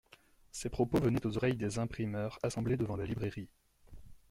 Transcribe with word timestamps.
Ces 0.51 0.71
propos 0.71 0.99
venaient 0.99 1.23
aux 1.27 1.37
oreilles 1.37 1.57
des 1.57 1.77
imprimeurs 1.77 2.39
assemblés 2.41 2.75
devant 2.75 2.95
la 2.95 3.05
librairie. 3.05 3.49